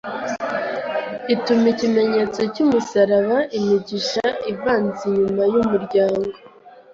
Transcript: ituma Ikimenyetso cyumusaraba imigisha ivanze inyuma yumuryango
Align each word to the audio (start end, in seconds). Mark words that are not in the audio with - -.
ituma 1.33 1.65
Ikimenyetso 1.73 2.39
cyumusaraba 2.53 3.37
imigisha 3.57 4.25
ivanze 4.51 4.99
inyuma 5.09 5.43
yumuryango 5.53 6.33